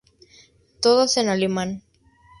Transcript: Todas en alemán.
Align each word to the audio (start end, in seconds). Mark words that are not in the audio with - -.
Todas 0.81 1.15
en 1.17 1.29
alemán. 1.29 1.83